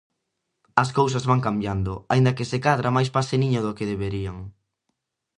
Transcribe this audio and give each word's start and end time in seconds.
As 0.83 0.89
cousas 0.97 1.27
van 1.29 1.43
cambiando, 1.47 1.93
aínda 2.11 2.35
que 2.37 2.49
se 2.51 2.57
cadra 2.65 2.93
máis 2.95 3.09
paseniño 3.15 3.59
do 3.63 3.75
que 3.77 3.89
deberían. 3.91 4.37